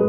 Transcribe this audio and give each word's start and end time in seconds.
Да 0.00 0.06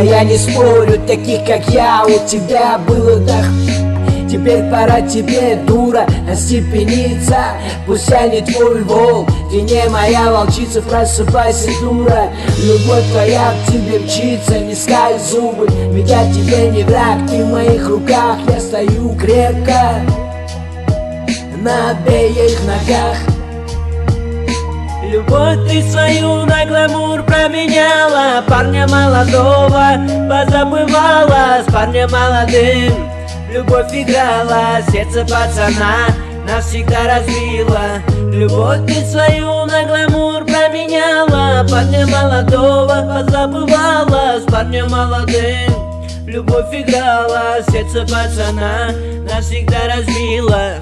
я 0.00 0.24
не 0.24 0.38
спорю, 0.38 0.98
таких 1.06 1.44
как 1.44 1.68
я 1.68 2.04
у 2.06 2.26
тебя 2.26 2.78
было 2.78 3.20
так 3.26 3.87
Теперь 4.30 4.62
пора 4.70 5.00
тебе, 5.00 5.56
дура, 5.66 6.06
остепениться. 6.30 7.36
Пусть 7.86 8.08
я 8.10 8.28
не 8.28 8.42
твой 8.42 8.82
волк, 8.82 9.28
ты 9.50 9.62
не 9.62 9.88
моя 9.88 10.30
волчица 10.30 10.82
Просыпайся, 10.82 11.70
дура, 11.80 12.28
любовь 12.62 13.10
твоя 13.10 13.52
к 13.52 13.72
тебе 13.72 13.98
мчится 14.00 14.58
Не 14.58 14.74
скаль 14.74 15.18
зубы, 15.18 15.66
ведь 15.92 16.10
я 16.10 16.30
тебе 16.30 16.68
не 16.70 16.82
враг 16.82 17.26
Ты 17.28 17.44
в 17.44 17.50
моих 17.50 17.88
руках, 17.88 18.36
я 18.48 18.60
стою 18.60 19.14
крепко. 19.14 20.00
На 21.62 21.90
обеих 21.90 22.58
ногах. 22.66 23.16
Любовь 25.10 25.70
ты 25.70 25.82
свою 25.90 26.44
на 26.44 26.66
гламур 26.66 27.22
променяла 27.22 28.44
Парня 28.46 28.86
молодого 28.86 29.96
позабывала 30.28 31.62
С 31.66 31.72
парнем 31.72 32.10
молодым 32.10 33.17
Любовь 33.50 33.92
играла, 33.94 34.82
сердце 34.92 35.22
пацана 35.22 36.08
навсегда 36.46 37.04
разбила 37.06 38.02
Любовь 38.30 38.86
ты 38.86 39.04
свою 39.06 39.64
на 39.64 39.84
гламур 39.84 40.44
променяла 40.44 41.66
Парня 41.66 42.06
молодого 42.06 43.24
позабывала. 43.24 44.38
С 44.38 44.52
парнем 44.52 44.90
молодым 44.90 45.72
Любовь 46.26 46.74
играла, 46.74 47.62
сердце 47.70 48.02
пацана 48.02 48.92
навсегда 49.32 49.96
разбила 49.96 50.74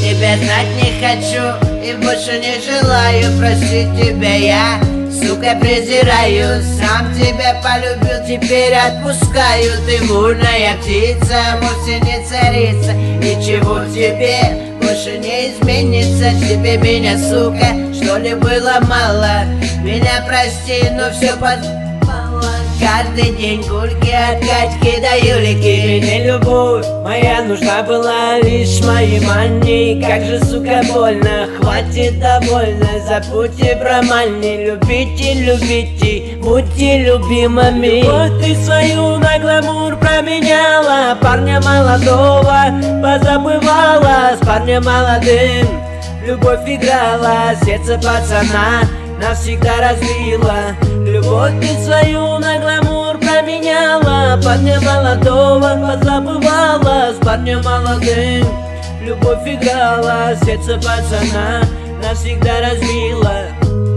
Тебя 0.00 0.36
знать 0.36 0.68
не 0.76 0.92
хочу 1.00 1.72
и 1.84 1.94
больше 2.04 2.38
не 2.38 2.60
желаю 2.60 3.36
Простить 3.36 3.96
тебя. 3.96 4.34
я, 4.36 4.91
сука, 5.26 5.56
презираю 5.60 6.62
Сам 6.62 7.12
тебя 7.14 7.60
полюбил, 7.62 8.24
теперь 8.26 8.74
отпускаю. 8.74 9.72
Ты 9.86 10.04
бурная 10.06 10.76
птица, 10.80 11.58
вовсе 11.60 12.00
не 12.00 12.24
царица. 12.26 12.92
Ничего 12.92 13.84
тебе 13.92 14.72
больше 14.80 15.18
не 15.18 15.50
изменится. 15.52 16.30
Тебе 16.48 16.76
меня, 16.76 17.18
сука, 17.18 17.66
что 17.94 18.18
ли 18.18 18.34
было 18.34 18.78
мало? 18.88 19.44
Меня 19.82 20.24
прости, 20.26 20.88
но 20.90 21.10
все 21.10 21.34
под... 21.36 21.81
Каждый 22.82 23.30
день 23.36 23.62
гульки 23.62 24.10
от 24.10 24.40
Катьки 24.40 25.00
до 25.00 25.16
Юлики 25.16 26.00
Мне 26.02 26.24
любовь 26.26 26.86
моя 27.04 27.42
нужна 27.42 27.82
была 27.82 28.38
лишь 28.40 28.84
моей 28.84 29.20
мании 29.20 30.02
Как 30.02 30.24
же, 30.24 30.38
сука, 30.44 30.82
больно, 30.92 31.48
хватит 31.72 32.18
довольно. 32.18 32.88
Забудьте 33.06 33.76
про 33.76 34.02
мани, 34.02 34.66
любите, 34.66 35.34
любите, 35.34 36.36
будьте 36.38 37.04
любимыми. 37.04 38.02
Любовь 38.02 38.42
ты 38.42 38.54
свою 38.56 39.16
на 39.18 39.38
гламур 39.38 39.96
променяла. 39.96 41.16
Парня 41.20 41.60
молодого 41.60 42.64
позабывала. 43.02 44.36
С 44.40 44.46
парнем 44.46 44.84
молодым 44.84 45.66
любовь 46.26 46.66
играла. 46.66 47.54
Сердце 47.64 47.96
пацана 47.96 48.82
навсегда 49.20 49.80
разбила 49.80 50.76
Любовь 51.06 51.60
ты 51.60 51.84
свою 51.84 52.38
на 52.38 52.58
гламур 52.58 53.18
променяла. 53.18 54.40
Парня 54.42 54.80
молодого 54.80 55.96
позабывала 55.98 57.12
С 57.12 57.24
парнем 57.24 57.62
молодым 57.62 58.46
Любовь 59.02 59.46
играла, 59.46 60.34
сердце 60.44 60.76
пацана 60.76 61.62
навсегда 62.02 62.60
разбила 62.60 63.91